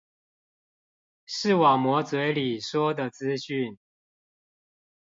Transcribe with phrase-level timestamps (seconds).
[1.27, 3.77] 視網膜嘴裡說的資訊